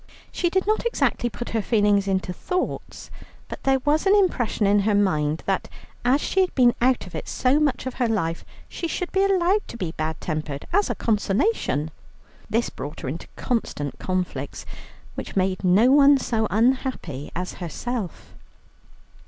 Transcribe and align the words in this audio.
She 0.31 0.49
did 0.49 0.65
not 0.65 0.83
exactly 0.83 1.29
put 1.29 1.51
her 1.51 1.61
feelings 1.61 2.07
into 2.07 2.33
thoughts, 2.33 3.11
but 3.47 3.61
there 3.61 3.77
was 3.85 4.07
an 4.07 4.15
impression 4.15 4.65
in 4.65 4.79
her 4.79 4.95
mind 4.95 5.43
that 5.45 5.69
as 6.03 6.19
she 6.21 6.41
had 6.41 6.55
been 6.55 6.73
out 6.81 7.05
of 7.05 7.13
it 7.13 7.27
so 7.27 7.59
much 7.59 7.85
of 7.85 7.93
her 7.93 8.07
life 8.07 8.43
she 8.67 8.87
should 8.87 9.11
be 9.11 9.23
allowed 9.23 9.61
to 9.67 9.77
be 9.77 9.91
bad 9.91 10.19
tempered 10.19 10.65
as 10.73 10.89
a 10.89 10.95
consolation. 10.95 11.91
This 12.49 12.71
brought 12.71 13.01
her 13.01 13.07
into 13.09 13.27
constant 13.35 13.99
conflicts, 13.99 14.65
which 15.13 15.35
made 15.35 15.63
no 15.63 15.91
one 15.91 16.17
so 16.17 16.47
unhappy 16.49 17.29
as 17.35 17.53
herself. 17.61 18.33